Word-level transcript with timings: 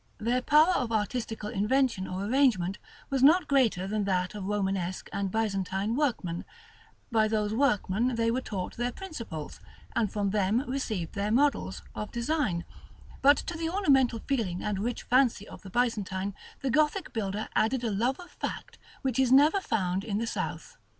Their 0.17 0.41
power 0.41 0.73
of 0.73 0.91
artistical 0.91 1.49
invention 1.51 2.07
or 2.07 2.25
arrangement 2.25 2.79
was 3.11 3.21
not 3.21 3.47
greater 3.47 3.85
than 3.85 4.05
that 4.05 4.33
of 4.33 4.45
Romanesque 4.45 5.07
and 5.13 5.29
Byzantine 5.29 5.95
workmen: 5.95 6.43
by 7.11 7.27
those 7.27 7.53
workmen 7.53 8.15
they 8.15 8.31
were 8.31 8.41
taught 8.41 8.77
the 8.77 8.91
principles, 8.91 9.59
and 9.95 10.11
from 10.11 10.31
them 10.31 10.61
received 10.61 11.13
their 11.13 11.29
models, 11.31 11.83
of 11.93 12.11
design; 12.11 12.65
but 13.21 13.37
to 13.37 13.55
the 13.55 13.69
ornamental 13.69 14.17
feeling 14.27 14.63
and 14.63 14.79
rich 14.79 15.03
fancy 15.03 15.47
of 15.47 15.61
the 15.61 15.69
Byzantine 15.69 16.33
the 16.61 16.71
Gothic 16.71 17.13
builder 17.13 17.47
added 17.55 17.83
a 17.83 17.91
love 17.91 18.19
of 18.19 18.31
fact 18.31 18.79
which 19.03 19.19
is 19.19 19.31
never 19.31 19.61
found 19.61 20.03
in 20.03 20.17
the 20.17 20.25
South. 20.25 20.77